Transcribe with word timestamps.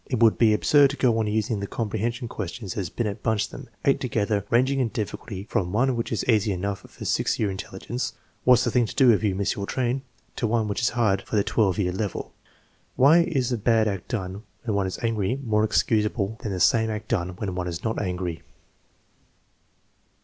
It 0.07 0.19
would 0.19 0.39
be 0.39 0.51
absurd 0.55 0.89
to 0.89 0.97
go 0.97 1.15
on 1.19 1.27
using 1.27 1.59
the 1.59 1.67
com 1.67 1.87
prehension 1.87 2.27
questions 2.27 2.75
as 2.75 2.89
Binet 2.89 3.21
bunched 3.21 3.51
them, 3.51 3.69
eight 3.85 3.99
together, 4.01 4.43
ranging 4.49 4.79
in 4.79 4.87
difficulty 4.87 5.43
from 5.43 5.71
one 5.71 5.95
which 5.95 6.11
is 6.11 6.25
easy 6.25 6.51
enough 6.51 6.79
for 6.89 7.05
6 7.05 7.37
year 7.39 7.51
intelligence(" 7.51 8.13
What 8.43 8.53
9 8.55 8.57
s 8.57 8.63
the 8.63 8.71
thing 8.71 8.85
to 8.87 8.95
do 8.95 9.11
if 9.11 9.23
you 9.23 9.35
miss 9.35 9.53
your 9.55 9.67
train?") 9.67 10.01
to 10.37 10.47
one 10.47 10.67
which 10.67 10.81
is 10.81 10.89
hard 10.97 11.21
for 11.21 11.35
the 11.35 11.43
12 11.43 11.77
year 11.77 11.91
level(" 11.91 12.33
Why 12.95 13.19
is 13.19 13.51
a 13.51 13.59
bad 13.59 13.87
act 13.87 14.07
done 14.07 14.41
when 14.63 14.73
one 14.75 14.87
is 14.87 14.97
angry 15.03 15.35
more 15.43 15.63
excusable 15.63 16.39
than 16.41 16.51
the 16.51 16.59
same 16.59 16.89
act 16.89 17.07
done 17.07 17.35
when 17.35 17.53
one 17.53 17.67
is 17.67 17.83
not 17.83 18.01
angry? 18.01 18.41